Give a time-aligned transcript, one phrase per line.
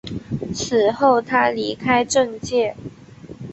[0.51, 2.75] 此后他离开政界。